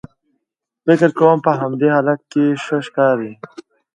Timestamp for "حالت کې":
1.95-2.45